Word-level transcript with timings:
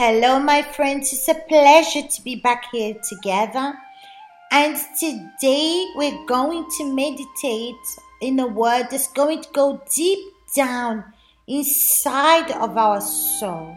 Hello, 0.00 0.38
my 0.38 0.62
friends. 0.62 1.12
It's 1.12 1.26
a 1.26 1.34
pleasure 1.34 2.06
to 2.06 2.22
be 2.22 2.36
back 2.36 2.66
here 2.70 2.94
together. 3.08 3.74
And 4.52 4.76
today 4.96 5.86
we're 5.96 6.24
going 6.24 6.64
to 6.78 6.94
meditate 6.94 7.74
in 8.20 8.38
a 8.38 8.46
word 8.46 8.86
that's 8.92 9.10
going 9.10 9.42
to 9.42 9.48
go 9.52 9.82
deep 9.92 10.20
down 10.54 11.02
inside 11.48 12.52
of 12.52 12.76
our 12.76 13.00
soul. 13.00 13.76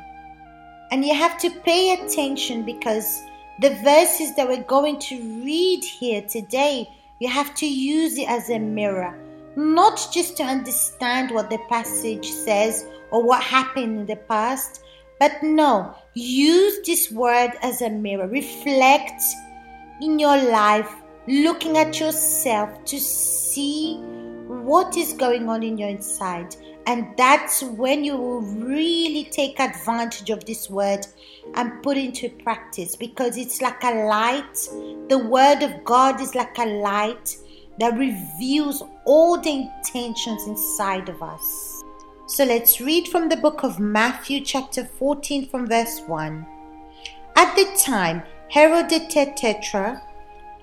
And 0.91 1.03
you 1.03 1.15
have 1.15 1.39
to 1.39 1.49
pay 1.49 1.93
attention 1.93 2.65
because 2.65 3.23
the 3.59 3.71
verses 3.83 4.35
that 4.35 4.47
we're 4.47 4.61
going 4.65 4.99
to 4.99 5.15
read 5.43 5.83
here 5.83 6.21
today, 6.21 6.87
you 7.19 7.29
have 7.29 7.55
to 7.55 7.65
use 7.65 8.19
it 8.19 8.29
as 8.29 8.47
a 8.51 8.59
mirror, 8.59 9.17
not 9.55 10.07
just 10.13 10.37
to 10.37 10.43
understand 10.43 11.31
what 11.31 11.49
the 11.49 11.57
passage 11.67 12.29
says 12.29 12.85
or 13.09 13.23
what 13.23 13.41
happened 13.41 14.01
in 14.01 14.05
the 14.05 14.17
past, 14.17 14.83
but 15.21 15.43
no, 15.43 15.93
use 16.15 16.79
this 16.83 17.11
word 17.11 17.51
as 17.61 17.83
a 17.83 17.91
mirror. 17.91 18.27
Reflect 18.27 19.21
in 20.01 20.17
your 20.17 20.35
life, 20.35 20.91
looking 21.27 21.77
at 21.77 21.99
yourself 21.99 22.83
to 22.85 22.99
see 22.99 23.97
what 24.47 24.97
is 24.97 25.13
going 25.13 25.47
on 25.47 25.61
in 25.61 25.77
your 25.77 25.89
inside. 25.89 26.55
And 26.87 27.15
that's 27.17 27.61
when 27.61 28.03
you 28.03 28.17
will 28.17 28.41
really 28.41 29.25
take 29.25 29.59
advantage 29.59 30.31
of 30.31 30.43
this 30.45 30.71
word 30.71 31.05
and 31.53 31.83
put 31.83 31.97
into 31.97 32.27
practice 32.43 32.95
because 32.95 33.37
it's 33.37 33.61
like 33.61 33.83
a 33.83 34.07
light. 34.07 34.55
The 35.07 35.19
word 35.19 35.61
of 35.61 35.83
God 35.83 36.19
is 36.19 36.33
like 36.33 36.57
a 36.57 36.65
light 36.65 37.37
that 37.77 37.95
reveals 37.95 38.81
all 39.05 39.39
the 39.39 39.51
intentions 39.51 40.47
inside 40.47 41.09
of 41.09 41.21
us. 41.21 41.80
So 42.27 42.45
let's 42.45 42.79
read 42.79 43.07
from 43.07 43.29
the 43.29 43.35
book 43.35 43.63
of 43.63 43.79
Matthew, 43.79 44.41
chapter 44.41 44.85
14, 44.85 45.49
from 45.49 45.67
verse 45.67 46.01
1. 46.07 46.45
At 47.35 47.55
the 47.55 47.65
time, 47.77 48.23
Herod 48.49 48.89
the 48.89 48.99
Tetrarch 48.99 50.01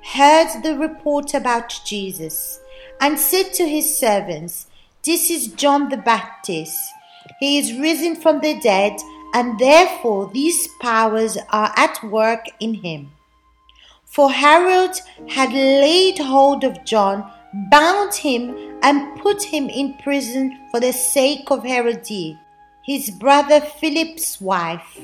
heard 0.03 0.63
the 0.63 0.79
report 0.79 1.35
about 1.35 1.81
Jesus 1.85 2.61
and 3.01 3.19
said 3.19 3.53
to 3.55 3.69
his 3.69 3.99
servants, 3.99 4.67
This 5.05 5.31
is 5.31 5.49
John 5.49 5.89
the 5.89 5.99
Baptist. 5.99 6.79
He 7.41 7.59
is 7.59 7.79
risen 7.79 8.17
from 8.17 8.41
the 8.41 8.59
dead, 8.61 8.97
and 9.35 9.59
therefore 9.59 10.31
these 10.33 10.69
powers 10.81 11.37
are 11.51 11.73
at 11.77 12.03
work 12.03 12.47
in 12.61 12.75
him. 12.75 13.13
For 14.05 14.31
Herod 14.31 14.99
had 15.29 15.53
laid 15.53 16.19
hold 16.19 16.65
of 16.65 16.85
John, 16.85 17.31
bound 17.71 18.15
him, 18.15 18.78
and 18.83 19.21
put 19.21 19.43
him 19.43 19.69
in 19.69 19.95
prison 19.99 20.59
for 20.71 20.81
the 20.81 20.93
sake 20.93 21.51
of 21.51 21.65
Herodias, 21.65 22.39
his 22.83 23.11
brother 23.11 23.61
Philip's 23.61 24.41
wife, 24.41 24.99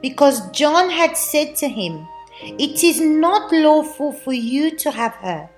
because 0.00 0.50
John 0.50 0.90
had 0.90 1.16
said 1.16 1.56
to 1.56 1.68
him, 1.68 2.06
It 2.42 2.82
is 2.84 3.00
not 3.00 3.52
lawful 3.52 4.12
for 4.12 4.32
you 4.32 4.76
to 4.78 4.90
have 4.90 5.14
her. 5.16 5.48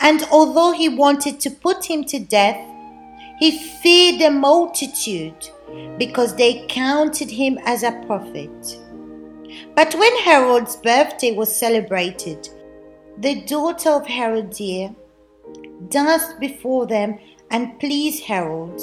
And 0.00 0.24
although 0.30 0.72
he 0.72 0.88
wanted 0.88 1.40
to 1.40 1.50
put 1.50 1.84
him 1.84 2.04
to 2.04 2.18
death, 2.18 2.60
he 3.38 3.58
feared 3.58 4.20
the 4.20 4.30
multitude 4.30 5.48
because 5.98 6.34
they 6.36 6.66
counted 6.68 7.30
him 7.30 7.58
as 7.64 7.82
a 7.82 7.92
prophet. 8.06 8.78
But 9.74 9.94
when 9.94 10.16
Herod's 10.18 10.76
birthday 10.76 11.32
was 11.32 11.54
celebrated, 11.54 12.48
the 13.18 13.42
daughter 13.42 13.90
of 13.90 14.06
Herodias 14.06 14.92
danced 15.88 16.38
before 16.38 16.86
them 16.86 17.18
and 17.50 17.78
pleased 17.80 18.24
Herod. 18.24 18.80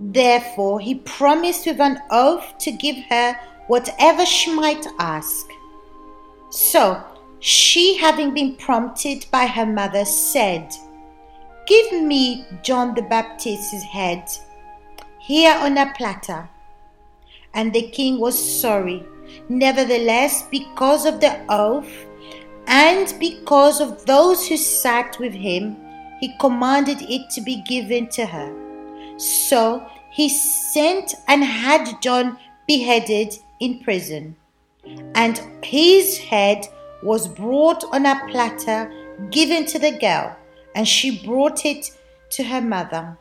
Therefore, 0.00 0.80
he 0.80 0.94
promised 0.96 1.66
with 1.66 1.80
an 1.80 1.98
oath 2.10 2.56
to 2.58 2.72
give 2.72 2.96
her 3.10 3.36
whatever 3.66 4.24
she 4.24 4.54
might 4.54 4.86
ask. 4.98 5.46
So, 6.50 7.02
she, 7.38 7.96
having 7.98 8.34
been 8.34 8.56
prompted 8.56 9.26
by 9.30 9.46
her 9.46 9.66
mother, 9.66 10.04
said, 10.04 10.72
Give 11.66 12.02
me 12.02 12.44
John 12.62 12.94
the 12.94 13.02
Baptist's 13.02 13.82
head 13.84 14.28
here 15.20 15.54
on 15.54 15.78
a 15.78 15.92
platter. 15.96 16.48
And 17.54 17.72
the 17.72 17.90
king 17.90 18.18
was 18.18 18.60
sorry. 18.60 19.04
Nevertheless, 19.48 20.44
because 20.50 21.06
of 21.06 21.20
the 21.20 21.40
oath 21.48 22.06
and 22.66 23.14
because 23.20 23.80
of 23.80 24.04
those 24.06 24.48
who 24.48 24.56
sat 24.56 25.16
with 25.20 25.32
him, 25.32 25.76
he 26.20 26.36
commanded 26.38 27.02
it 27.02 27.30
to 27.30 27.40
be 27.40 27.62
given 27.62 28.08
to 28.10 28.26
her. 28.26 28.52
So 29.18 29.86
he 30.10 30.28
sent 30.28 31.14
and 31.28 31.42
had 31.42 32.00
John 32.02 32.38
beheaded 32.66 33.36
in 33.60 33.80
prison. 33.80 34.36
And 35.14 35.40
his 35.62 36.18
head 36.18 36.66
was 37.02 37.26
brought 37.26 37.84
on 37.92 38.06
a 38.06 38.20
platter 38.28 38.92
given 39.30 39.66
to 39.66 39.78
the 39.78 39.92
girl, 39.98 40.36
and 40.74 40.86
she 40.86 41.24
brought 41.24 41.64
it 41.64 41.90
to 42.30 42.44
her 42.44 42.60
mother. 42.60 43.18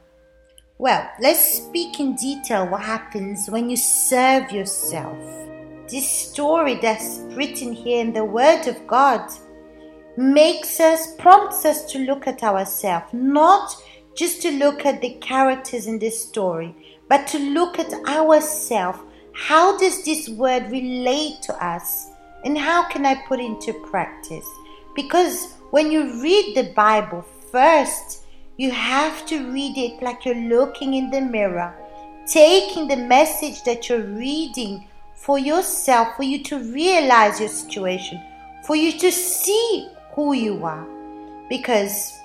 Well, 0.77 1.09
let's 1.19 1.57
speak 1.57 1.99
in 1.99 2.15
detail 2.15 2.67
what 2.67 2.81
happens 2.81 3.49
when 3.49 3.69
you 3.69 3.75
serve 3.75 4.51
yourself. 4.51 5.17
This 5.89 6.07
story 6.07 6.75
that's 6.75 7.19
written 7.35 7.73
here 7.73 7.99
in 7.99 8.13
the 8.13 8.23
Word 8.23 8.67
of 8.67 8.87
God 8.87 9.29
makes 10.19 10.81
us, 10.81 11.15
prompts 11.15 11.63
us 11.63 11.89
to 11.89 11.99
look 11.99 12.27
at 12.27 12.43
ourselves, 12.43 13.05
not 13.13 13.73
just 14.17 14.41
to 14.41 14.51
look 14.51 14.85
at 14.85 14.99
the 14.99 15.11
characters 15.21 15.87
in 15.87 15.97
this 15.97 16.21
story, 16.21 16.75
but 17.07 17.25
to 17.27 17.39
look 17.39 17.79
at 17.79 17.93
ourselves. 18.05 18.99
How 19.31 19.77
does 19.77 20.03
this 20.03 20.27
word 20.27 20.69
relate 20.69 21.41
to 21.43 21.65
us? 21.65 22.09
And 22.43 22.57
how 22.57 22.83
can 22.89 23.05
I 23.05 23.23
put 23.27 23.39
into 23.39 23.71
practice? 23.89 24.45
Because 24.93 25.53
when 25.71 25.89
you 25.89 26.21
read 26.21 26.53
the 26.53 26.73
Bible 26.73 27.23
first, 27.49 28.25
you 28.57 28.71
have 28.71 29.25
to 29.27 29.49
read 29.53 29.77
it 29.77 30.03
like 30.03 30.25
you're 30.25 30.35
looking 30.35 30.95
in 30.95 31.11
the 31.11 31.21
mirror, 31.21 31.73
taking 32.27 32.89
the 32.89 32.97
message 32.97 33.63
that 33.63 33.87
you're 33.87 34.03
reading 34.03 34.85
for 35.15 35.39
yourself, 35.39 36.17
for 36.17 36.23
you 36.23 36.43
to 36.43 36.59
realize 36.73 37.39
your 37.39 37.47
situation, 37.47 38.21
for 38.65 38.75
you 38.75 38.91
to 38.99 39.13
see 39.13 39.89
who 40.19 40.33
you 40.33 40.65
are. 40.65 40.85
Because 41.47 42.19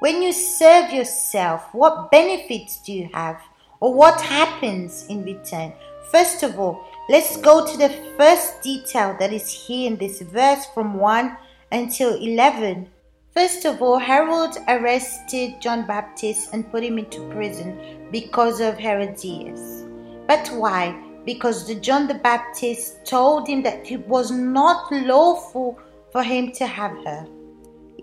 when 0.00 0.20
you 0.20 0.30
serve 0.30 0.92
yourself, 0.92 1.62
what 1.72 2.10
benefits 2.10 2.76
do 2.84 2.92
you 2.92 3.08
have? 3.14 3.40
Or 3.80 3.94
what 3.94 4.20
happens 4.20 5.06
in 5.08 5.24
return? 5.24 5.72
First 6.12 6.42
of 6.42 6.60
all, 6.60 6.84
let's 7.08 7.38
go 7.38 7.66
to 7.66 7.78
the 7.78 7.88
first 8.18 8.60
detail 8.60 9.16
that 9.18 9.32
is 9.32 9.48
here 9.48 9.90
in 9.90 9.96
this 9.96 10.20
verse 10.20 10.66
from 10.74 10.98
1 10.98 11.34
until 11.72 12.14
11. 12.14 12.90
First 13.32 13.64
of 13.64 13.80
all, 13.80 13.98
Herod 13.98 14.58
arrested 14.68 15.62
John 15.62 15.86
Baptist 15.86 16.52
and 16.52 16.70
put 16.70 16.84
him 16.84 16.98
into 16.98 17.26
prison 17.30 18.06
because 18.12 18.60
of 18.60 18.76
Herodias. 18.76 19.86
But 20.26 20.46
why? 20.48 20.94
Because 21.24 21.66
the 21.66 21.76
John 21.76 22.06
the 22.06 22.20
Baptist 22.20 23.06
told 23.06 23.48
him 23.48 23.62
that 23.62 23.90
it 23.90 24.06
was 24.06 24.30
not 24.30 24.92
lawful 24.92 25.78
for 26.14 26.22
him 26.22 26.52
to 26.52 26.64
have 26.64 26.92
her. 27.04 27.26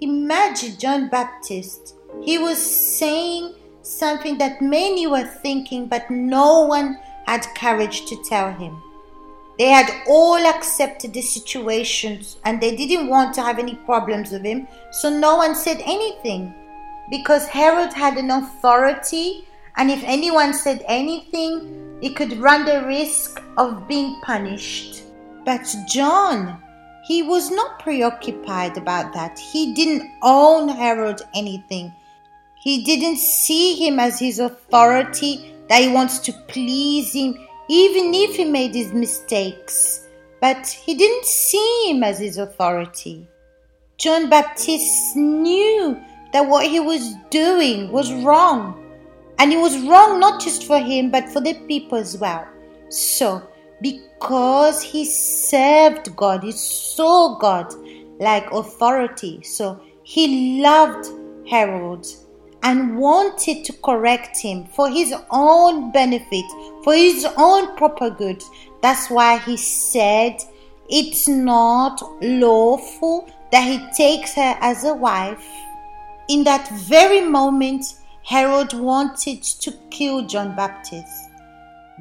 Imagine 0.01 0.77
John 0.77 1.07
Baptist. 1.07 1.95
He 2.21 2.37
was 2.37 2.57
saying 2.57 3.55
something 3.83 4.37
that 4.37 4.61
many 4.61 5.07
were 5.07 5.23
thinking, 5.23 5.87
but 5.87 6.11
no 6.11 6.63
one 6.63 6.99
had 7.25 7.47
courage 7.55 8.05
to 8.07 8.21
tell 8.27 8.51
him. 8.51 8.83
They 9.57 9.69
had 9.69 9.89
all 10.09 10.45
accepted 10.45 11.13
the 11.13 11.21
situations 11.21 12.35
and 12.43 12.59
they 12.59 12.75
didn't 12.75 13.07
want 13.07 13.33
to 13.35 13.41
have 13.41 13.59
any 13.59 13.75
problems 13.75 14.31
with 14.31 14.43
him, 14.43 14.67
so 14.91 15.09
no 15.09 15.37
one 15.37 15.55
said 15.55 15.81
anything. 15.85 16.53
Because 17.09 17.47
Herod 17.47 17.93
had 17.93 18.17
an 18.17 18.29
authority, 18.29 19.47
and 19.77 19.89
if 19.89 20.03
anyone 20.03 20.53
said 20.53 20.83
anything, 20.85 21.97
he 22.01 22.13
could 22.13 22.33
run 22.39 22.65
the 22.65 22.85
risk 22.85 23.41
of 23.55 23.87
being 23.87 24.19
punished. 24.21 25.03
But 25.45 25.65
John, 25.87 26.61
he 27.03 27.23
was 27.23 27.49
not 27.49 27.79
preoccupied 27.79 28.77
about 28.77 29.13
that. 29.13 29.39
He 29.39 29.73
didn't 29.73 30.11
own 30.21 30.69
Herod 30.69 31.21
anything. 31.33 31.93
He 32.59 32.83
didn't 32.83 33.17
see 33.17 33.75
him 33.75 33.99
as 33.99 34.19
his 34.19 34.39
authority, 34.39 35.55
that 35.67 35.81
he 35.81 35.87
wants 35.87 36.19
to 36.19 36.33
please 36.47 37.13
him, 37.13 37.35
even 37.67 38.13
if 38.13 38.35
he 38.35 38.45
made 38.45 38.75
his 38.75 38.93
mistakes. 38.93 40.07
But 40.39 40.67
he 40.67 40.95
didn't 40.95 41.25
see 41.25 41.89
him 41.89 42.03
as 42.03 42.19
his 42.19 42.37
authority. 42.37 43.27
John 43.97 44.29
Baptist 44.29 45.15
knew 45.15 45.99
that 46.33 46.47
what 46.47 46.65
he 46.65 46.79
was 46.79 47.15
doing 47.29 47.91
was 47.91 48.13
wrong. 48.13 48.77
And 49.39 49.51
it 49.51 49.57
was 49.57 49.77
wrong 49.87 50.19
not 50.19 50.41
just 50.41 50.65
for 50.65 50.77
him, 50.77 51.09
but 51.09 51.29
for 51.29 51.41
the 51.41 51.55
people 51.67 51.97
as 51.97 52.17
well. 52.17 52.47
So 52.89 53.47
because 53.81 54.83
he 54.83 55.05
served 55.05 56.15
God, 56.15 56.43
he 56.43 56.51
saw 56.51 57.37
God 57.39 57.73
like 58.19 58.51
authority. 58.51 59.41
So 59.43 59.81
he 60.03 60.61
loved 60.61 61.09
Herod 61.49 62.05
and 62.63 62.97
wanted 62.97 63.65
to 63.65 63.73
correct 63.73 64.37
him 64.37 64.65
for 64.65 64.89
his 64.89 65.13
own 65.31 65.91
benefit, 65.91 66.45
for 66.83 66.93
his 66.93 67.25
own 67.37 67.75
proper 67.75 68.09
good, 68.09 68.43
That's 68.81 69.09
why 69.09 69.37
he 69.39 69.57
said 69.57 70.37
it's 70.89 71.27
not 71.27 72.01
lawful 72.21 73.29
that 73.51 73.63
he 73.63 73.79
takes 73.95 74.33
her 74.35 74.57
as 74.61 74.83
a 74.83 74.93
wife. 74.93 75.45
In 76.29 76.43
that 76.43 76.69
very 76.69 77.21
moment, 77.21 77.95
Herod 78.23 78.73
wanted 78.73 79.43
to 79.43 79.71
kill 79.89 80.25
John 80.27 80.55
Baptist 80.55 81.30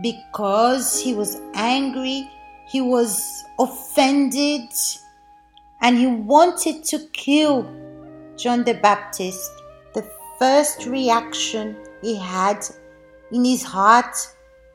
because 0.02 1.00
he 1.00 1.14
was 1.14 1.41
angry, 1.55 2.31
he 2.69 2.81
was 2.81 3.44
offended, 3.58 4.70
and 5.82 5.99
he 5.99 6.06
wanted 6.06 6.85
to 6.85 6.99
kill 7.12 7.62
John 8.37 8.64
the 8.64 8.75
Baptist. 8.75 9.50
The 9.94 10.08
first 10.38 10.87
reaction 10.87 11.76
he 12.02 12.17
had 12.17 12.64
in 13.32 13.44
his 13.44 13.62
heart, 13.62 14.17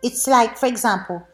it's 0.04 0.27
like, 0.27 0.57
for 0.57 0.66
example, 0.66 1.25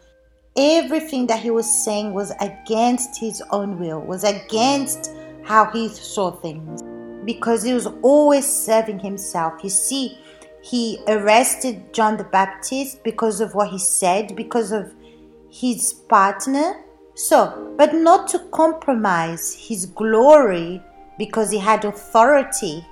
everything 0.55 1.27
that 1.27 1.39
he 1.39 1.49
was 1.49 1.83
saying 1.83 2.13
was 2.13 2.31
against 2.39 3.19
his 3.19 3.41
own 3.51 3.79
will, 3.79 4.01
was 4.01 4.23
against 4.23 5.11
how 5.43 5.65
he 5.71 5.89
saw 5.89 6.31
things, 6.31 6.83
because 7.25 7.63
he 7.63 7.73
was 7.73 7.87
always 8.01 8.45
serving 8.45 8.99
himself. 8.99 9.63
You 9.63 9.69
see, 9.69 10.17
he 10.61 10.99
arrested 11.07 11.93
John 11.93 12.17
the 12.17 12.23
Baptist 12.23 13.03
because 13.03 13.41
of 13.41 13.55
what 13.55 13.69
he 13.69 13.79
said, 13.79 14.35
because 14.35 14.71
of 14.71 14.93
his 15.49 15.93
partner. 15.93 16.83
So, 17.15 17.73
but 17.77 17.93
not 17.93 18.27
to 18.29 18.39
compromise 18.51 19.53
his 19.53 19.85
glory 19.85 20.81
because 21.17 21.51
he 21.51 21.57
had 21.57 21.83
authority. 21.83 22.85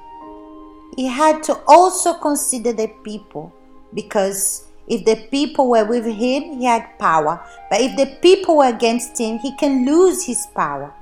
He 0.95 1.07
had 1.07 1.43
to 1.43 1.61
also 1.67 2.13
consider 2.13 2.73
the 2.73 2.87
people 3.03 3.53
because 3.93 4.65
if 4.87 5.05
the 5.05 5.27
people 5.29 5.69
were 5.69 5.85
with 5.85 6.05
him, 6.05 6.59
he 6.59 6.65
had 6.65 6.97
power. 6.97 7.39
But 7.69 7.81
if 7.81 7.95
the 7.95 8.17
people 8.21 8.57
were 8.57 8.69
against 8.69 9.19
him, 9.19 9.37
he 9.37 9.55
can 9.55 9.85
lose 9.85 10.25
his 10.25 10.47
power. 10.55 10.93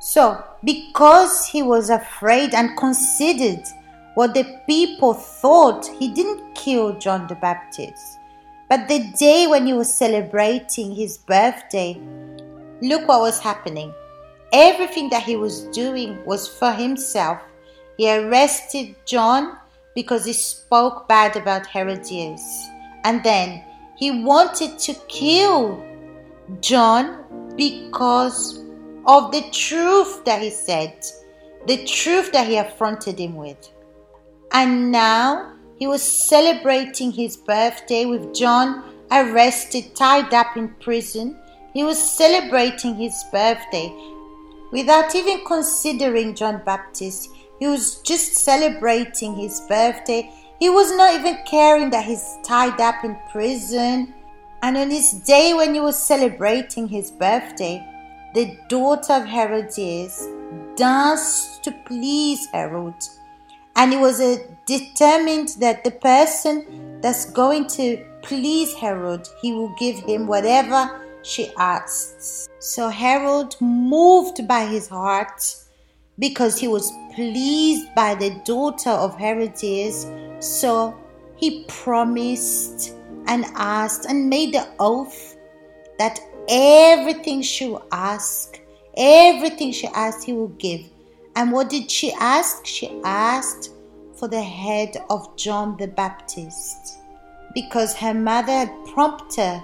So, 0.00 0.42
because 0.64 1.46
he 1.46 1.62
was 1.62 1.90
afraid 1.90 2.54
and 2.54 2.76
considered 2.76 3.62
what 4.16 4.32
the 4.32 4.62
people 4.66 5.12
thought, 5.12 5.86
he 5.98 6.08
didn't 6.08 6.54
kill 6.54 6.98
John 6.98 7.26
the 7.26 7.34
Baptist. 7.34 8.18
But 8.66 8.88
the 8.88 9.12
day 9.18 9.46
when 9.46 9.66
he 9.66 9.74
was 9.74 9.92
celebrating 9.92 10.90
his 10.90 11.18
birthday, 11.18 12.00
look 12.80 13.06
what 13.06 13.20
was 13.20 13.38
happening. 13.38 13.92
Everything 14.54 15.10
that 15.10 15.22
he 15.22 15.36
was 15.36 15.64
doing 15.64 16.24
was 16.24 16.48
for 16.48 16.72
himself. 16.72 17.42
He 17.98 18.10
arrested 18.10 18.96
John 19.04 19.58
because 19.94 20.24
he 20.24 20.32
spoke 20.32 21.06
bad 21.08 21.36
about 21.36 21.66
Herodias. 21.66 22.70
And 23.04 23.22
then 23.22 23.62
he 23.96 24.22
wanted 24.24 24.78
to 24.78 24.94
kill 25.08 25.84
John 26.62 27.52
because 27.54 28.64
of 29.06 29.30
the 29.30 29.44
truth 29.52 30.24
that 30.24 30.40
he 30.40 30.48
said, 30.48 31.04
the 31.66 31.84
truth 31.84 32.32
that 32.32 32.48
he 32.48 32.56
affronted 32.56 33.20
him 33.20 33.36
with. 33.36 33.72
And 34.56 34.90
now 34.90 35.52
he 35.78 35.86
was 35.86 36.02
celebrating 36.02 37.12
his 37.12 37.36
birthday 37.36 38.06
with 38.06 38.34
John 38.34 38.82
arrested, 39.12 39.94
tied 39.94 40.32
up 40.32 40.56
in 40.56 40.68
prison. 40.80 41.38
He 41.74 41.84
was 41.84 41.98
celebrating 41.98 42.94
his 42.94 43.14
birthday 43.30 43.94
without 44.72 45.14
even 45.14 45.44
considering 45.46 46.34
John 46.34 46.62
Baptist. 46.64 47.28
He 47.60 47.66
was 47.66 48.00
just 48.00 48.34
celebrating 48.34 49.34
his 49.34 49.60
birthday 49.68 50.32
he 50.58 50.70
was 50.70 50.90
not 50.96 51.14
even 51.14 51.38
caring 51.44 51.90
that 51.90 52.06
he's 52.06 52.38
tied 52.42 52.80
up 52.80 53.04
in 53.04 53.16
prison. 53.30 54.14
And 54.62 54.76
on 54.76 54.88
this 54.88 55.12
day 55.12 55.52
when 55.54 55.74
he 55.74 55.80
was 55.80 56.02
celebrating 56.02 56.88
his 56.88 57.10
birthday, 57.10 57.84
the 58.34 58.56
daughter 58.68 59.12
of 59.12 59.26
Herodias 59.26 60.28
danced 60.76 61.62
to 61.64 61.72
please 61.86 62.46
Herod. 62.52 62.94
And 63.76 63.92
he 63.92 63.98
was 63.98 64.20
uh, 64.20 64.38
determined 64.66 65.50
that 65.60 65.84
the 65.84 65.90
person 65.90 67.00
that's 67.00 67.30
going 67.30 67.66
to 67.68 68.04
please 68.22 68.74
Herod, 68.74 69.28
he 69.40 69.52
will 69.52 69.74
give 69.78 69.98
him 70.00 70.26
whatever 70.26 71.00
she 71.22 71.52
asks. 71.58 72.48
So 72.58 72.88
Herod, 72.88 73.54
moved 73.60 74.48
by 74.48 74.64
his 74.64 74.88
heart, 74.88 75.42
because 76.18 76.58
he 76.58 76.68
was 76.68 76.90
pleased 77.14 77.94
by 77.94 78.14
the 78.14 78.30
daughter 78.44 78.90
of 78.90 79.18
Herodias, 79.18 80.06
so 80.40 80.98
he 81.36 81.64
promised 81.68 82.94
and 83.26 83.44
asked 83.54 84.06
and 84.06 84.30
made 84.30 84.54
the 84.54 84.66
oath 84.78 85.36
that 85.98 86.18
everything 86.48 87.42
she 87.42 87.68
will 87.68 87.86
ask, 87.92 88.60
everything 88.96 89.72
she 89.72 89.86
asked, 89.88 90.24
he 90.24 90.32
will 90.32 90.48
give. 90.48 90.82
And 91.36 91.52
what 91.52 91.68
did 91.68 91.90
she 91.90 92.12
ask? 92.14 92.64
She 92.64 92.98
asked 93.04 93.72
for 94.14 94.26
the 94.26 94.42
head 94.42 94.96
of 95.10 95.36
John 95.36 95.76
the 95.76 95.86
Baptist 95.86 96.98
because 97.54 97.94
her 97.94 98.14
mother 98.14 98.52
had 98.52 98.86
prompted 98.86 99.42
her 99.42 99.62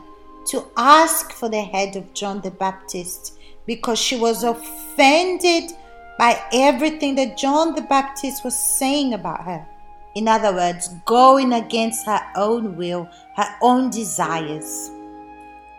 to 0.49 0.65
ask 0.77 1.33
for 1.33 1.49
the 1.49 1.63
head 1.63 1.97
of 1.97 2.13
John 2.13 2.43
the 2.43 2.51
Baptist 2.51 3.39
because 3.67 3.99
she 3.99 4.19
was 4.19 4.45
offended 4.45 5.73
by 6.19 6.43
everything 6.53 7.15
that 7.15 7.39
John 7.39 7.75
the 7.75 7.83
Baptist 7.83 8.45
was 8.45 8.59
saying 8.59 9.15
about 9.15 9.45
her. 9.45 9.67
In 10.15 10.29
other 10.29 10.53
words, 10.53 10.89
going 11.07 11.55
against 11.55 12.05
her 12.05 12.21
own 12.37 12.77
will, 12.77 13.09
her 13.37 13.57
own 13.63 13.89
desires. 13.89 14.91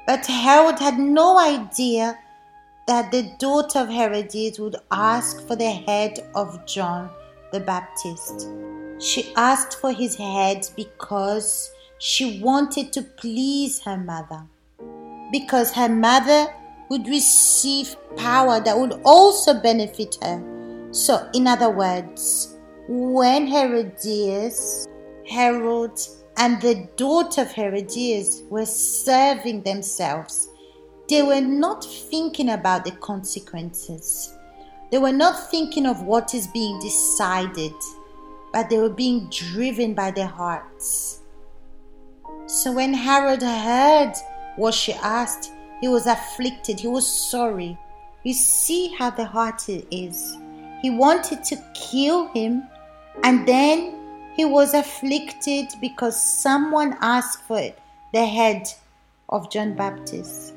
But 0.08 0.26
Herod 0.26 0.80
had 0.80 0.98
no 0.98 1.38
idea 1.38 2.18
that 2.88 3.12
the 3.12 3.32
daughter 3.40 3.80
of 3.80 3.90
Herodias 3.90 4.60
would 4.60 4.76
ask 4.92 5.46
for 5.48 5.56
the 5.56 5.72
head 5.72 6.30
of 6.36 6.66
John 6.66 7.10
the 7.52 7.60
Baptist. 7.60 8.50
She 9.00 9.34
asked 9.36 9.80
for 9.80 9.92
his 9.92 10.16
head 10.16 10.68
because 10.76 11.72
she 12.00 12.42
wanted 12.42 12.92
to 12.94 13.02
please 13.02 13.80
her 13.82 13.98
mother. 13.98 14.44
Because 15.32 15.72
her 15.72 15.90
mother 15.90 16.54
would 16.90 17.08
receive 17.08 17.96
power 18.18 18.60
that 18.60 18.78
would 18.78 19.00
also 19.06 19.54
benefit 19.54 20.18
her. 20.22 20.90
So, 20.92 21.30
in 21.34 21.48
other 21.48 21.70
words, 21.70 22.58
when 22.88 23.48
Herodias, 23.48 24.86
Herod, 25.28 26.00
and 26.38 26.62
the 26.62 26.88
daughter 26.98 27.42
of 27.42 27.52
Herodias 27.52 28.44
were 28.50 28.66
serving 28.66 29.64
themselves, 29.64 30.50
they 31.10 31.22
were 31.22 31.42
not 31.42 31.84
thinking 31.84 32.50
about 32.50 32.86
the 32.86 32.92
consequences. 32.92 34.34
They 34.92 34.98
were 34.98 35.12
not 35.12 35.50
thinking 35.50 35.86
of 35.86 36.04
what 36.04 36.34
is 36.34 36.48
being 36.48 36.80
decided, 36.80 37.74
but 38.54 38.70
they 38.70 38.78
were 38.78 38.90
being 38.90 39.30
driven 39.30 39.94
by 39.94 40.12
their 40.12 40.28
hearts. 40.28 41.20
So 42.46 42.72
when 42.72 42.94
Herod 42.94 43.42
heard 43.42 44.14
what 44.56 44.74
she 44.74 44.94
asked, 44.94 45.52
he 45.82 45.88
was 45.88 46.08
afflicted. 46.08 46.80
He 46.80 46.88
was 46.88 47.08
sorry. 47.08 47.78
You 48.24 48.34
see 48.34 48.90
how 48.98 49.10
the 49.10 49.26
heart 49.26 49.68
is. 49.68 50.38
He 50.82 50.90
wanted 50.90 51.44
to 51.46 51.64
kill 51.74 52.28
him, 52.28 52.64
and 53.24 53.48
then 53.48 54.00
he 54.36 54.46
was 54.46 54.74
afflicted 54.74 55.68
because 55.82 56.22
someone 56.22 56.96
asked 57.02 57.44
for 57.44 57.60
it, 57.60 57.80
the 58.14 58.26
head 58.26 58.68
of 59.30 59.52
John 59.52 59.76
Baptist. 59.76 60.53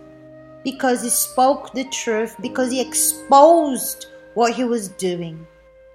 Because 0.66 1.02
he 1.02 1.10
spoke 1.10 1.72
the 1.72 1.84
truth, 1.84 2.34
because 2.42 2.72
he 2.72 2.80
exposed 2.80 4.08
what 4.34 4.52
he 4.52 4.64
was 4.64 4.88
doing. 4.88 5.46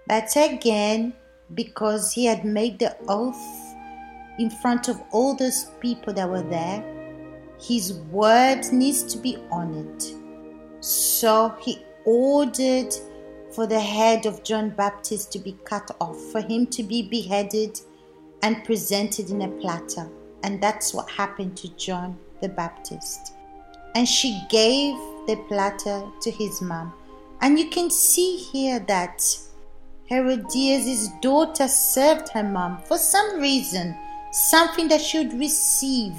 But 0.08 0.32
again, 0.38 1.13
because 1.54 2.13
he 2.13 2.24
had 2.25 2.46
made 2.46 2.80
the 2.80 2.96
oath 3.10 3.75
in 4.40 4.50
front 4.50 4.88
of 4.88 5.01
all 5.12 5.36
those 5.36 5.66
people 5.82 6.13
that 6.13 6.30
were 6.30 6.42
there 6.42 6.82
his 7.62 7.94
word 8.12 8.63
needs 8.72 9.04
to 9.04 9.18
be 9.18 9.38
honored. 9.51 10.04
So 10.80 11.56
he 11.60 11.86
ordered 12.06 12.94
for 13.51 13.68
the 13.68 13.80
head 13.80 14.25
of 14.25 14.44
John 14.44 14.72
Baptist 14.72 15.32
to 15.34 15.40
be 15.40 15.58
cut 15.63 15.96
off, 16.00 16.20
for 16.32 16.42
him 16.42 16.66
to 16.68 16.84
be 16.84 17.04
beheaded 17.04 17.80
and 18.42 18.63
presented 18.63 19.30
in 19.30 19.44
a 19.44 19.48
platter. 19.48 20.10
And 20.44 20.62
that's 20.62 20.94
what 20.94 21.10
happened 21.10 21.56
to 21.58 21.70
John 21.75 22.18
the 22.42 22.50
Baptist. 22.50 23.34
And 23.95 24.07
she 24.07 24.41
gave 24.50 24.95
the 25.27 25.36
platter 25.48 26.03
to 26.21 26.31
his 26.31 26.62
mom. 26.62 26.93
And 27.41 27.60
you 27.60 27.69
can 27.69 27.89
see 27.89 28.38
here 28.38 28.79
that 28.88 29.24
Herodias' 30.05 31.10
daughter 31.21 31.67
served 31.67 32.29
her 32.29 32.43
mom 32.43 32.79
for 32.83 32.98
some 32.98 33.39
reason, 33.39 33.98
something 34.31 34.88
that 34.89 35.01
she 35.01 35.19
would 35.19 35.39
receive 35.39 36.15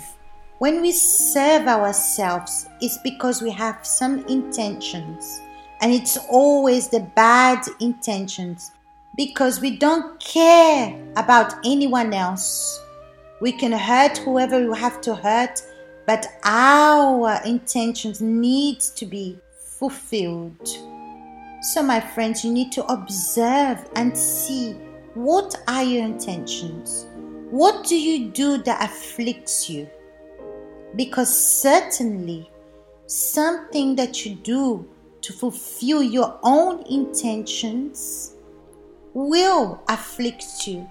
when 0.63 0.81
we 0.81 0.93
serve 0.93 1.67
ourselves, 1.67 2.69
it's 2.81 2.97
because 2.99 3.43
we 3.43 3.51
have 3.51 3.85
some 3.85 4.25
intentions, 4.27 5.41
and 5.81 5.91
it's 5.91 6.17
always 6.31 6.87
the 6.87 7.01
bad 7.01 7.67
intentions 7.81 8.71
because 9.17 9.61
we 9.61 9.77
don't 9.77 10.21
care 10.21 10.97
about 11.17 11.55
anyone 11.67 12.15
else. 12.15 12.81
We 13.41 13.51
can 13.51 13.73
hurt 13.73 14.19
whoever 14.19 14.71
we 14.71 14.79
have 14.79 15.01
to 15.01 15.17
hurt, 15.17 15.61
but 16.07 16.27
our 16.45 17.41
intentions 17.45 18.21
need 18.21 18.81
to 18.81 19.07
be 19.07 19.39
fulfilled. 19.79 20.69
So, 21.63 21.83
my 21.83 22.01
friends, 22.01 22.45
you 22.45 22.53
need 22.53 22.73
to 22.73 22.85
observe 22.87 23.89
and 23.95 24.17
see 24.17 24.73
what 25.15 25.55
are 25.69 25.85
your 25.85 26.05
intentions? 26.05 27.07
What 27.51 27.85
do 27.87 27.97
you 27.97 28.31
do 28.31 28.59
that 28.63 28.83
afflicts 28.83 29.69
you? 29.69 29.89
Because 30.97 31.31
certainly 31.31 32.51
something 33.07 33.95
that 33.97 34.25
you 34.25 34.35
do 34.37 34.89
to 35.21 35.33
fulfill 35.33 36.03
your 36.03 36.39
own 36.43 36.83
intentions 36.87 38.35
will 39.15 39.83
afflict 39.89 40.67
you 40.67 40.89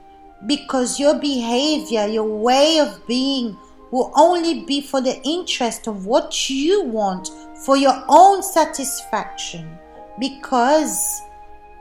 because 0.48 1.00
your 1.00 1.20
behavior, 1.20 2.08
your 2.08 2.26
way 2.26 2.80
of 2.80 3.06
being 3.08 3.58
will 3.92 4.12
only 4.16 4.64
be 4.64 4.82
for 4.82 5.02
the 5.02 5.22
interest 5.24 5.88
of 5.88 6.06
what 6.06 6.50
you 6.50 6.84
want 6.84 7.30
for 7.66 7.78
your 7.78 8.04
own 8.08 8.42
satisfaction. 8.42 9.78
Because 10.20 11.22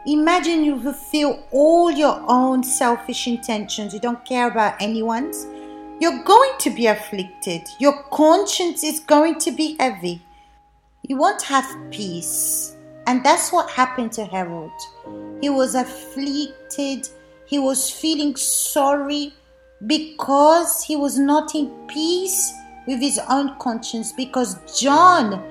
imagine 0.06 0.64
you 0.64 0.80
fulfill 0.80 1.44
all 1.50 1.90
your 1.90 2.22
own 2.26 2.62
selfish 2.62 3.26
intentions, 3.26 3.94
you 3.94 4.00
don't 4.00 4.24
care 4.24 4.48
about 4.48 4.80
anyone's, 4.80 5.46
you're 6.00 6.22
going 6.24 6.52
to 6.58 6.70
be 6.70 6.86
afflicted. 6.86 7.62
Your 7.78 8.02
conscience 8.04 8.82
is 8.82 9.00
going 9.00 9.38
to 9.40 9.50
be 9.52 9.76
heavy. 9.78 10.22
You 11.06 11.16
won't 11.16 11.42
have 11.42 11.90
peace. 11.90 12.76
And 13.06 13.24
that's 13.24 13.52
what 13.52 13.70
happened 13.70 14.12
to 14.12 14.24
Herod. 14.24 14.70
He 15.40 15.50
was 15.50 15.74
afflicted, 15.74 17.08
he 17.46 17.58
was 17.58 17.90
feeling 17.90 18.36
sorry 18.36 19.34
because 19.86 20.84
he 20.84 20.96
was 20.96 21.18
not 21.18 21.54
in 21.54 21.70
peace 21.88 22.52
with 22.86 23.00
his 23.00 23.20
own 23.28 23.56
conscience 23.58 24.12
because 24.12 24.56
John 24.80 25.42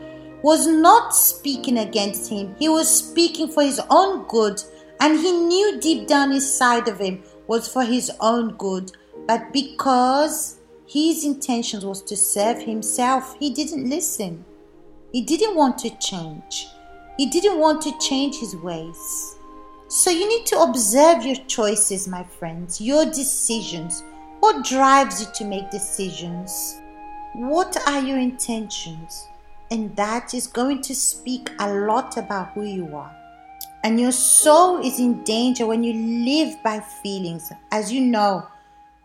was 0.41 0.67
not 0.67 1.15
speaking 1.15 1.79
against 1.79 2.29
him. 2.29 2.55
He 2.59 2.69
was 2.69 2.93
speaking 2.93 3.50
for 3.50 3.63
his 3.63 3.81
own 3.89 4.27
good 4.27 4.62
and 5.00 5.17
he 5.17 5.31
knew 5.31 5.79
deep 5.79 6.07
down 6.07 6.31
inside 6.31 6.88
of 6.88 7.00
him 7.00 7.24
was 7.48 7.71
for 7.71 7.83
his 7.83 8.12
own 8.19 8.55
good. 8.55 8.91
But 9.27 9.51
because 9.53 10.59
his 10.88 11.25
intention 11.25 11.88
was 11.88 12.01
to 12.03 12.15
serve 12.15 12.62
himself, 12.62 13.36
he 13.39 13.50
didn't 13.50 13.89
listen. 13.89 14.45
He 15.12 15.21
didn't 15.21 15.55
want 15.55 15.77
to 15.79 15.95
change. 15.98 16.67
He 17.17 17.25
didn't 17.25 17.59
want 17.59 17.81
to 17.83 17.98
change 18.00 18.39
his 18.39 18.55
ways. 18.55 19.36
So 19.88 20.12
you 20.12 20.27
need 20.27 20.45
to 20.48 20.59
observe 20.59 21.24
your 21.24 21.36
choices, 21.48 22.07
my 22.07 22.24
friends, 22.24 22.79
your 22.79 23.05
decisions. 23.05 24.03
What 24.39 24.63
drives 24.63 25.22
you 25.22 25.27
to 25.34 25.46
make 25.46 25.69
decisions? 25.69 26.81
What 27.34 27.75
are 27.88 28.01
your 28.01 28.17
intentions? 28.17 29.27
And 29.69 29.96
that 29.98 30.34
is 30.34 30.48
going 30.48 30.81
to 30.84 30.96
speak 30.96 31.51
a 31.60 31.74
lot 31.74 32.17
about 32.17 32.53
who 32.53 32.63
you 32.63 32.96
are. 32.96 33.15
And 33.84 34.00
your 34.00 34.12
soul 34.12 34.79
is 34.86 35.00
in 35.00 35.24
danger 35.24 35.67
when 35.67 35.84
you 35.84 35.93
live 36.25 36.62
by 36.63 36.79
feelings. 36.79 37.51
As 37.72 37.91
you 37.91 38.01
know, 38.01 38.48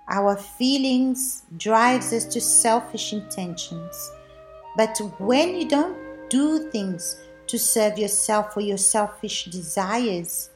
our 0.09 0.37
feelings 0.37 1.43
drives 1.57 2.13
us 2.13 2.25
to 2.27 2.41
selfish 2.41 3.13
intentions. 3.13 4.11
But 4.77 5.01
when 5.19 5.55
you 5.57 5.69
don't 5.69 5.97
do 6.31 6.71
things 6.71 7.17
to 7.49 7.59
serve 7.59 7.99
yourself 7.99 8.57
or 8.57 8.61
your 8.61 8.79
selfish 8.79 9.45
desires, 9.47 10.51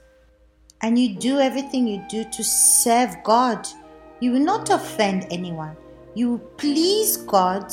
and 0.83 0.99
you 0.99 1.17
do 1.17 1.41
everything 1.41 1.87
you 1.89 2.05
do 2.09 2.25
to 2.31 2.45
serve 2.45 3.17
God, 3.25 3.67
you 4.21 4.33
will 4.33 4.45
not 4.45 4.71
offend 4.71 5.27
anyone. 5.31 5.77
You 6.15 6.39
please 6.57 7.17
God 7.17 7.73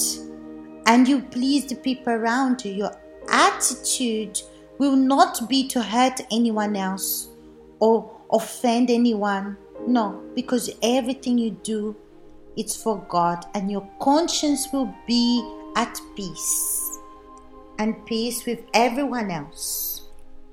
and 0.86 1.08
you 1.08 1.22
please 1.22 1.66
the 1.66 1.76
people 1.76 2.14
around 2.14 2.64
you. 2.64 2.74
Your 2.74 2.92
attitude 3.30 4.42
will 4.78 4.96
not 4.96 5.50
be 5.50 5.68
to 5.70 5.82
hurt 5.82 6.22
anyone 6.32 6.76
else 6.76 7.30
or 7.80 8.12
offend 8.32 8.90
anyone. 8.90 9.58
No, 9.88 10.24
because 10.36 10.70
everything 10.82 11.38
you 11.38 11.52
do 11.52 11.96
it's 12.58 12.82
for 12.82 13.00
God 13.10 13.46
and 13.54 13.70
your 13.70 13.88
conscience 14.00 14.72
will 14.72 14.94
be 15.06 15.44
at 15.76 16.00
peace 16.16 17.00
and 17.80 18.06
peace 18.06 18.46
with 18.46 18.60
everyone 18.74 19.30
else. 19.30 20.04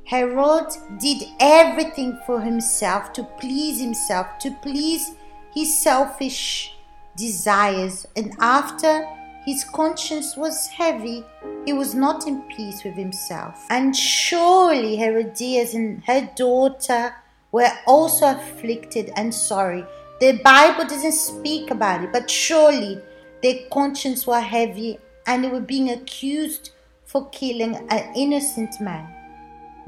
Herod 0.04 0.66
did 0.98 1.22
everything 1.38 2.18
for 2.26 2.40
himself 2.40 3.12
to 3.12 3.22
please 3.38 3.80
himself, 3.80 4.38
to 4.40 4.50
please 4.62 5.12
his 5.54 5.80
selfish 5.80 6.74
desires, 7.16 8.06
and 8.16 8.34
after 8.38 9.06
his 9.44 9.64
conscience 9.64 10.36
was 10.36 10.68
heavy, 10.68 11.24
he 11.64 11.72
was 11.72 11.94
not 11.94 12.26
in 12.26 12.42
peace 12.42 12.84
with 12.84 12.94
himself. 12.94 13.66
And 13.70 13.94
surely 13.94 14.96
Herodias 14.96 15.74
and 15.74 16.02
her 16.04 16.30
daughter 16.36 17.14
were 17.50 17.70
also 17.86 18.30
afflicted 18.30 19.12
and 19.16 19.34
sorry. 19.34 19.84
The 20.20 20.40
Bible 20.44 20.84
doesn't 20.84 21.12
speak 21.12 21.70
about 21.70 22.04
it, 22.04 22.12
but 22.12 22.30
surely 22.30 23.00
their 23.42 23.58
conscience 23.70 24.26
were 24.26 24.40
heavy 24.40 24.98
and 25.26 25.44
they 25.44 25.48
were 25.48 25.60
being 25.60 25.90
accused 25.90 26.70
for 27.04 27.28
killing 27.30 27.74
an 27.90 28.14
innocent 28.14 28.80
man. 28.80 29.12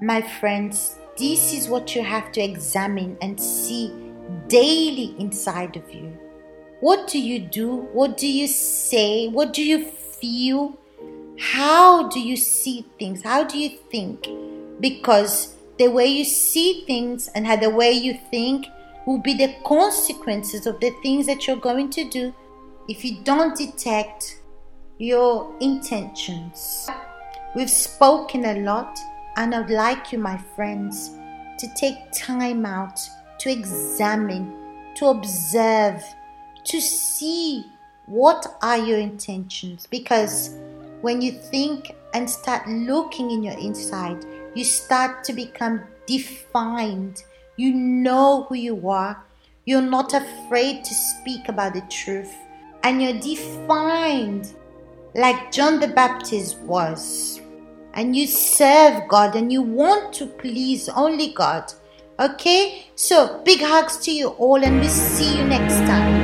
My 0.00 0.20
friends, 0.20 0.98
this 1.16 1.54
is 1.54 1.68
what 1.68 1.94
you 1.94 2.02
have 2.02 2.32
to 2.32 2.42
examine 2.42 3.16
and 3.22 3.40
see 3.40 4.03
daily 4.48 5.14
inside 5.18 5.76
of 5.76 5.92
you. 5.92 6.16
What 6.80 7.08
do 7.08 7.18
you 7.18 7.38
do? 7.38 7.76
What 7.92 8.16
do 8.16 8.26
you 8.26 8.46
say? 8.46 9.28
What 9.28 9.52
do 9.52 9.64
you 9.64 9.86
feel? 9.86 10.78
How 11.38 12.08
do 12.08 12.20
you 12.20 12.36
see 12.36 12.84
things? 12.98 13.22
How 13.22 13.44
do 13.44 13.58
you 13.58 13.70
think? 13.90 14.28
Because 14.80 15.54
the 15.78 15.88
way 15.88 16.06
you 16.06 16.24
see 16.24 16.84
things 16.86 17.28
and 17.28 17.46
how 17.46 17.56
the 17.56 17.70
way 17.70 17.90
you 17.92 18.18
think 18.30 18.66
will 19.06 19.18
be 19.18 19.34
the 19.34 19.54
consequences 19.64 20.66
of 20.66 20.80
the 20.80 20.90
things 21.02 21.26
that 21.26 21.46
you're 21.46 21.56
going 21.56 21.90
to 21.90 22.08
do 22.08 22.34
if 22.88 23.04
you 23.04 23.22
don't 23.22 23.56
detect 23.56 24.40
your 24.98 25.56
intentions. 25.60 26.88
We've 27.56 27.70
spoken 27.70 28.44
a 28.44 28.60
lot 28.60 28.98
and 29.36 29.54
I 29.54 29.60
would 29.60 29.70
like 29.70 30.12
you, 30.12 30.18
my 30.18 30.36
friends, 30.54 31.10
to 31.58 31.66
take 31.76 31.96
time 32.12 32.66
out 32.66 33.00
to 33.38 33.50
examine, 33.50 34.52
to 34.96 35.06
observe, 35.06 36.02
to 36.64 36.80
see 36.80 37.64
what 38.06 38.46
are 38.62 38.78
your 38.78 38.98
intentions. 38.98 39.86
Because 39.86 40.56
when 41.00 41.20
you 41.20 41.32
think 41.32 41.94
and 42.14 42.28
start 42.28 42.66
looking 42.68 43.30
in 43.30 43.42
your 43.42 43.58
inside, 43.58 44.24
you 44.54 44.64
start 44.64 45.24
to 45.24 45.32
become 45.32 45.82
defined. 46.06 47.22
You 47.56 47.74
know 47.74 48.46
who 48.48 48.54
you 48.54 48.88
are. 48.88 49.22
You're 49.64 49.82
not 49.82 50.14
afraid 50.14 50.84
to 50.84 50.94
speak 50.94 51.48
about 51.48 51.74
the 51.74 51.82
truth. 51.82 52.34
And 52.82 53.02
you're 53.02 53.20
defined 53.20 54.54
like 55.14 55.52
John 55.52 55.80
the 55.80 55.88
Baptist 55.88 56.58
was 56.58 57.40
and 57.94 58.14
you 58.16 58.26
serve 58.26 59.08
God 59.08 59.36
and 59.36 59.52
you 59.52 59.62
want 59.62 60.12
to 60.14 60.26
please 60.26 60.88
only 60.88 61.32
God. 61.32 61.72
Okay? 62.18 62.86
So, 62.94 63.42
big 63.44 63.60
hugs 63.60 63.98
to 64.04 64.12
you 64.12 64.28
all, 64.28 64.62
and 64.62 64.80
we'll 64.80 64.88
see 64.88 65.36
you 65.36 65.44
next 65.44 65.74
time. 65.88 66.23